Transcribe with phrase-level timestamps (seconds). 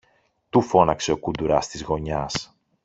[0.49, 2.53] του φώναξε ο κουντουράς της γωνιάς.